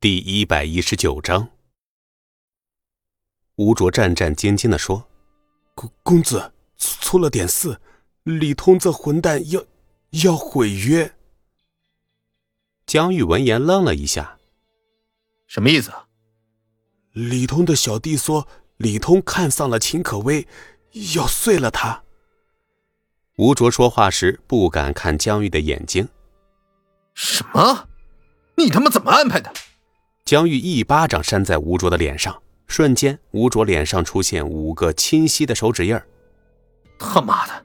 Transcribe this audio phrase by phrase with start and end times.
[0.00, 1.48] 第一百一十九章，
[3.56, 5.08] 吴卓战战兢兢的说
[5.74, 7.80] ：“公公子出了点事，
[8.22, 9.60] 李通这混蛋要
[10.22, 11.16] 要毁约。”
[12.86, 14.38] 江玉闻言愣了一下
[15.48, 15.90] ：“什么意思？”
[17.10, 18.46] 李通的小弟说，
[18.76, 20.46] 李通看上了秦可薇，
[21.16, 22.04] 要碎了他。
[23.38, 26.08] 吴卓说话时不敢看江玉的眼睛。
[27.14, 27.88] 什么？
[28.56, 29.52] 你他妈怎么安排的？
[30.28, 36.06] 江玉一巴掌扇在吴卓的脸上，瞬间，吴卓脸上出现五个清晰的手指印儿。
[36.98, 37.64] 他妈的，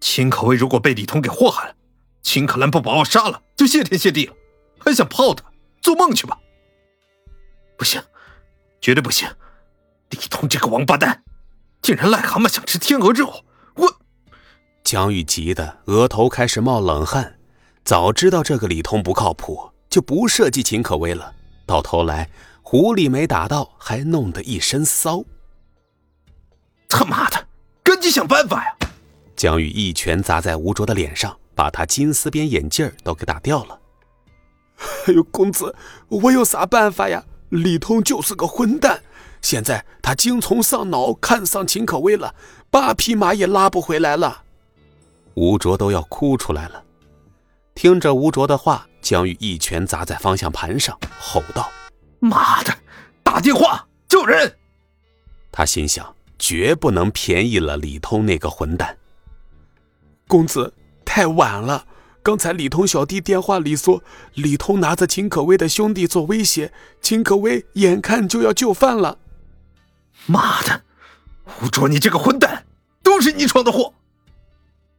[0.00, 1.74] 秦可薇如果被李通给祸害了，
[2.22, 4.34] 秦可兰不把我杀了就谢天谢地了，
[4.80, 5.44] 还想泡他？
[5.80, 6.36] 做梦去吧！
[7.78, 8.02] 不行，
[8.80, 9.28] 绝对不行！
[10.08, 11.22] 李通这个王八蛋，
[11.82, 13.44] 竟然癞蛤蟆想吃天鹅肉！
[13.76, 13.88] 我……
[14.82, 17.38] 江玉急得额头开始冒冷汗，
[17.84, 21.36] 早知道这个李通不靠谱，就不设计秦可薇了。
[21.70, 22.28] 到头来，
[22.62, 25.22] 狐狸没打到，还弄得一身骚。
[26.88, 27.46] 他妈的，
[27.84, 28.76] 赶紧想办法呀！
[29.36, 33.78] 江宇一拳砸在吴卓的脸上，把他金丝边眼镜都给打掉了。
[35.06, 35.72] 哎呦，公子，
[36.08, 37.24] 我有啥办法呀？
[37.50, 39.00] 李通就是个混蛋，
[39.40, 42.34] 现在他精虫上脑，看上秦可薇了，
[42.68, 44.42] 八匹马也拉不回来了。
[45.34, 46.82] 吴卓都要哭出来了。
[47.76, 48.88] 听着吴卓的话。
[49.10, 51.68] 江玉一拳砸在方向盘上，吼道
[52.22, 52.72] ：“妈的，
[53.24, 54.56] 打电话救人！”
[55.50, 58.96] 他心想，绝不能便宜了李通那个混蛋。
[60.28, 60.72] 公子，
[61.04, 61.84] 太晚了。
[62.22, 64.00] 刚才李通小弟电话里说，
[64.34, 69.18] 李通拿着秦可薇的兄弟做威胁，秦可薇眼看就要就范了。
[70.26, 70.82] 妈的，
[71.60, 72.64] 吴卓，你这个混蛋，
[73.02, 73.92] 都是你闯的祸！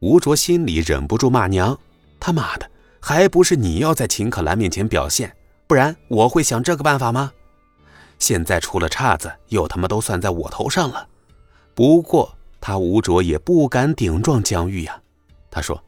[0.00, 1.80] 吴卓心里忍不住骂娘
[2.20, 2.70] ：“他妈的！”
[3.04, 5.36] 还不是你要在秦可兰面前表现，
[5.66, 7.32] 不然我会想这个办法吗？
[8.20, 11.08] 现在出了岔子，又他妈都算在我头上了。
[11.74, 15.02] 不过他吴卓也不敢顶撞江玉呀。
[15.50, 15.82] 他说：“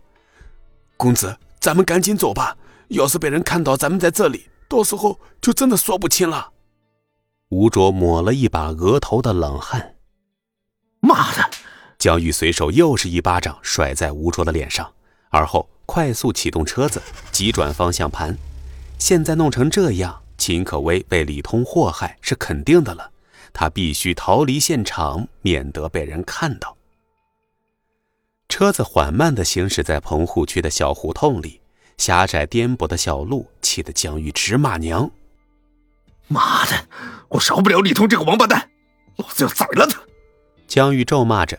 [0.99, 2.57] 公子，咱们赶紧走吧，
[2.89, 6.51] 要是被人看到咱们在这里，到时候就真的说不清了。”
[7.51, 9.95] 吴卓抹了一把额头的冷汗。
[10.99, 11.49] 妈的！
[11.97, 14.93] 江玉随手又是一巴掌甩在吴卓的脸上，
[15.31, 15.71] 而后。
[15.87, 17.01] 快速启动车子，
[17.31, 18.37] 急转方向盘。
[18.99, 23.11] 现在弄成这样，秦可薇被李通祸害是肯定的了。
[23.53, 26.77] 他必须逃离现场，免得被人看到。
[28.49, 31.61] 车子缓慢地行驶在棚户区的小胡同里，
[31.99, 35.11] 狭窄颠簸的小路气得江玉直骂娘
[36.27, 36.89] ：“妈的，
[37.29, 38.71] 我饶不了李通这个王八蛋，
[39.17, 40.01] 老子要宰了他！”
[40.67, 41.59] 江玉咒骂着。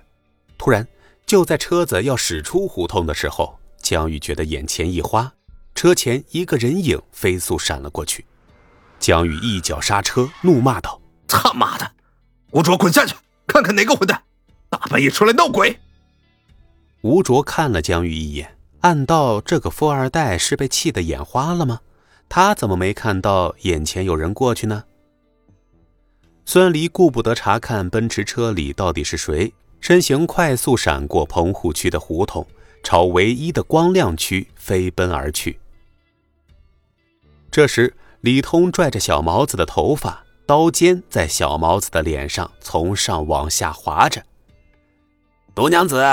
[0.58, 0.88] 突然，
[1.26, 5.32] 就在车子要驶出胡同的时候，江宇觉得眼前一花，
[5.76, 8.26] 车前一个人影飞速闪了过去。
[9.00, 11.92] 江宇一脚刹车，怒骂道：“他妈的，
[12.50, 13.14] 吴卓，滚下去，
[13.46, 14.24] 看看哪个混蛋
[14.72, 15.78] 大半夜出来闹鬼！”
[17.02, 21.82] 吴卓看了江宇一眼，暗道：“这个富二代是被气得眼花了吗？
[22.28, 24.86] 他怎么没看到眼前有人过去呢？”
[26.44, 32.44] 孙离顾不得查看奔驰车里到底是谁，身形快速闪过棚户区的胡同。
[32.86, 35.60] 朝唯一的光亮区飞奔而去。
[37.50, 37.92] 这时，
[38.22, 44.24] 李通拽着小毛子的头发，刀尖在小毛子的脸上从上往下划着。
[45.56, 46.06] 毒娘子，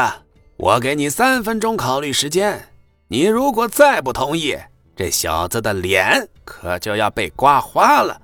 [0.56, 2.71] 我给你三分钟考虑时间，
[3.09, 4.56] 你如果再不同意，
[4.97, 8.19] 这小子的脸可就要被刮花了。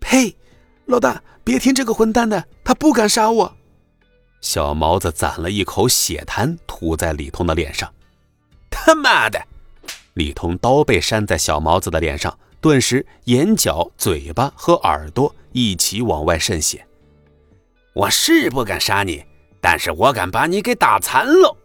[0.00, 0.34] 呸！
[0.86, 3.57] 老大，别听这个混蛋的，他不敢杀我。
[4.40, 7.92] 小毛子攒了一口血痰，吐在李通的脸上。
[8.70, 9.40] 他妈的！
[10.14, 16.86] 李通刀背扇在小毛子的脸上，顿时眼角、嘴巴和耳朵一起往外渗血。
[17.94, 19.24] 我是不敢杀你，
[19.60, 21.56] 但是我敢把你给打残喽！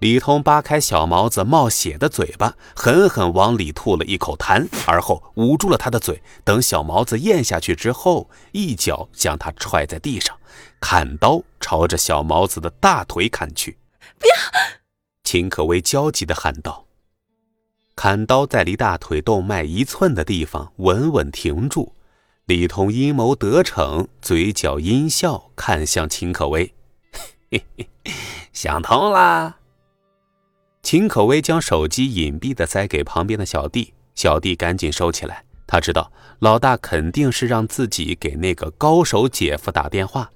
[0.00, 6.22] 李通扒开小毛子冒血的嘴巴，狠狠往里吐了一口痰，而后捂住了他的嘴。
[6.42, 10.34] 等小毛子咽下去之后，一脚将他踹在地上，
[10.80, 13.78] 砍刀朝着小毛子的大腿砍去。
[14.18, 14.34] 不要！
[15.22, 16.86] 秦可薇焦急地喊道。
[17.94, 21.94] 砍刀在离大腿动脉一寸的地方稳稳停住。
[22.46, 26.74] 李通阴谋得逞，嘴角阴笑，看向秦可薇
[27.52, 27.88] ：“嘿嘿，
[28.52, 29.58] 想通了。”
[30.82, 35.44] 秦可薇将手机隐蔽的塞给旁边的小弟，小弟赶紧收起来。
[35.66, 36.10] 他知道
[36.40, 40.28] 老大肯定是让自己给那个高手姐夫打电话。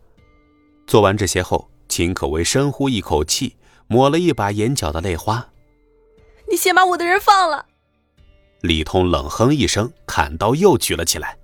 [0.86, 5.48] 做完这些后，秦可薇深呼一口气，抹了一把眼角的泪花。
[6.48, 7.66] 你先把我的人放了。
[8.60, 11.38] 李通冷哼一声，砍刀又举了起来。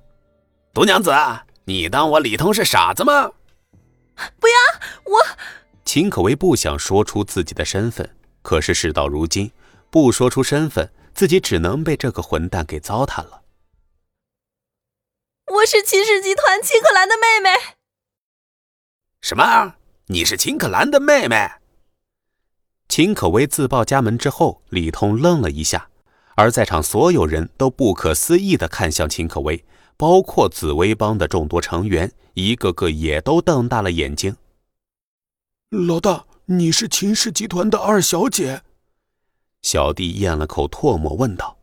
[0.72, 1.12] 毒娘子，
[1.64, 3.32] 你当我李通是傻子吗？
[4.38, 4.54] 不要
[5.04, 5.18] 我！
[5.84, 9.50] 秦可薇不想说出自己的身份，可是事到如今，
[9.90, 13.42] 不说出身份，自己只能被这个混蛋给糟蹋了。
[15.46, 17.79] 我是秦氏集团秦可兰的妹妹。
[19.22, 19.74] 什么？
[20.06, 21.50] 你是秦可兰的妹妹？
[22.88, 25.88] 秦可薇自报家门之后，李通愣了一下。
[26.36, 29.62] 而在场所有人都不可思议地看向秦可薇，
[29.98, 34.34] 包括紫薇帮的众多成员，一个个也都瞪大了眼睛。
[35.68, 38.62] 老大，你是秦氏集团的二小姐？
[39.60, 41.58] 小弟咽了口唾沫，问道：“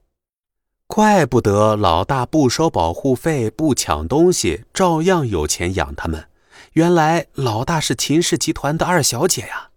[0.86, 6.30] 怪不得老大不收保护费，不抢东西，照样有钱养他们。
[6.78, 9.72] 原来老大是秦氏集团的二小姐呀！”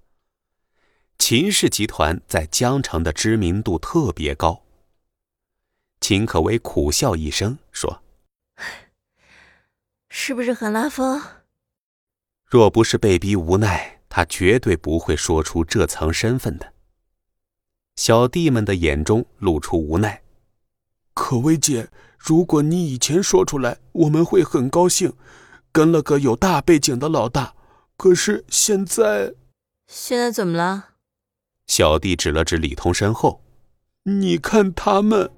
[1.19, 4.65] 秦氏集团在江城的知名度特别高。
[6.03, 8.03] 秦可薇苦笑一声说
[10.11, 11.23] ：“是不是很拉风？
[12.45, 16.75] 若不是被逼无奈，他绝对不会说出这层身份的。”
[17.97, 20.21] 小弟们的眼中露出无奈。
[21.15, 21.89] 可薇姐，
[22.19, 25.15] 如果你以前说出来，我们会很高兴，
[25.73, 27.55] 跟了个有大背景的老大。
[27.97, 29.35] 可是现在，
[29.87, 30.87] 现在怎么了？
[31.67, 33.43] 小弟指了指李通身后，
[34.05, 35.31] 你看他们。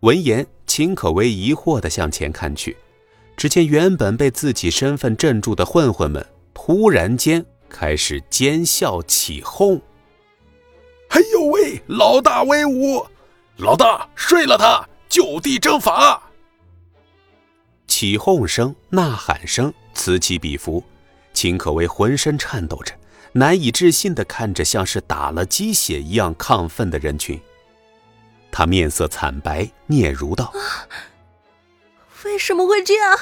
[0.00, 2.76] 闻言，秦可薇疑惑地向前看去，
[3.36, 9.80] 只见原本被自己身份镇住的混混们，突然间开始奸笑起哄。
[11.10, 13.06] 哎呦喂，老大威武！
[13.58, 16.31] 老大睡了他，就地正法！
[17.92, 20.82] 起哄声、呐喊声此起彼伏，
[21.34, 22.94] 秦可薇浑身颤抖着，
[23.32, 27.38] 难以置信地看着像是打了鸡血一样亢奋的人群。
[28.50, 30.54] 他面色惨白，嗫嚅道
[32.24, 33.14] ：“为什么会这样？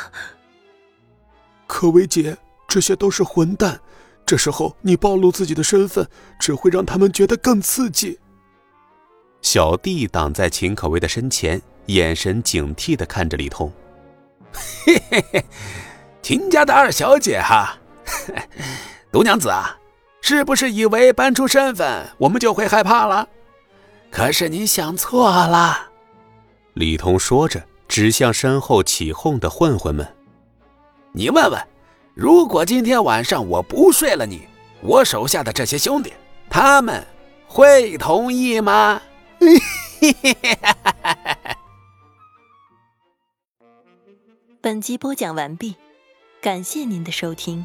[1.67, 2.39] 可薇姐，
[2.69, 3.81] 这些都是混蛋。
[4.25, 6.09] 这时候你暴露自己的身份，
[6.39, 8.21] 只会让他们觉得更刺激。”
[9.43, 13.73] 小弟挡在秦可薇的身前，眼神警惕的看着李通
[14.53, 15.45] ：“嘿嘿嘿，
[16.23, 17.79] 秦家的二小姐哈，
[19.13, 19.77] 毒娘子啊，
[20.21, 23.29] 是不是以为搬出身份，我们就会害怕了？”
[24.11, 25.89] 可是你想错了，
[26.75, 30.17] 李通说着，指向身后起哄的混混们
[31.13, 31.61] ：“你问问，
[32.15, 34.49] 如果今天晚上我不睡了你，
[34.81, 36.13] 我手下的这些兄弟，
[36.49, 37.07] 他们
[37.47, 39.01] 会同意吗？”
[44.63, 45.75] 本集播讲完毕，
[46.43, 47.65] 感谢您的收听。